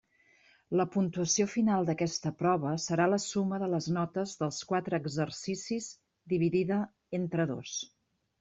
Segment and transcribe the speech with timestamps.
[0.79, 5.91] La puntuació final d'aquesta prova serà la suma de les notes dels quatre exercicis
[6.35, 6.81] dividida
[7.21, 7.81] entre dos.